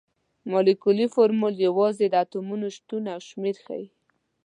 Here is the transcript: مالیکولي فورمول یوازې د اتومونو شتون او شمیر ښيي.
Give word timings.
مالیکولي 0.51 1.07
فورمول 1.13 1.55
یوازې 1.67 2.05
د 2.09 2.13
اتومونو 2.23 2.67
شتون 2.75 3.03
او 3.13 3.19
شمیر 3.29 3.55
ښيي. 3.65 3.85